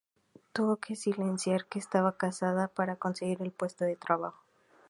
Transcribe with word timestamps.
Tuvo 0.51 0.77
que 0.77 0.95
silenciar 0.95 1.67
que 1.67 1.77
estaba 1.77 2.17
casada 2.17 2.69
para 2.69 2.95
conseguir 2.95 3.39
el 3.43 3.51
puesto 3.51 3.85
de 3.85 3.95
trabajo. 3.97 4.41